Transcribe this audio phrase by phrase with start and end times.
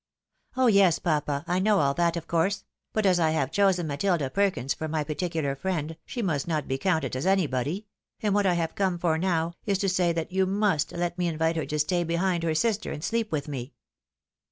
[0.57, 4.31] "Oh yes, papa, I know all that of course; but as I have chosen Matilda
[4.31, 7.85] Perkins for my particular friend, she must not be counted as anybody;
[8.19, 11.27] and what I have come for now, is to say that you must let me
[11.27, 13.73] invite her to stay behind her sister, and sleep with me."